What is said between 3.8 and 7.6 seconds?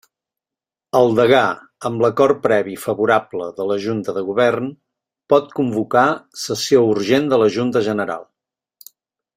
Junta de Govern, pot convocar sessió urgent de la